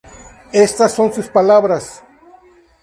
Estas 0.65 0.93
son 0.95 1.13
sus 1.13 1.27
palabras. 1.27 2.03